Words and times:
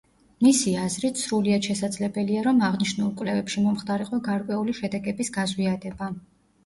მისი 0.43 0.71
აზრით, 0.83 1.19
სრულიად 1.25 1.67
შესაძლებელია, 1.69 2.41
რომ 2.49 2.63
აღნიშნულ 2.69 3.13
კვლევებში 3.19 3.63
მომხდარიყო 3.67 4.21
გარკვეული 4.29 4.79
შედეგების 4.81 5.31
გაზვიადება. 5.41 6.09